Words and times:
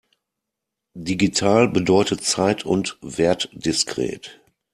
Digital 0.97 1.67
bedeutet 1.67 2.23
zeit- 2.23 2.65
und 2.65 2.97
wertdiskret. 3.03 4.41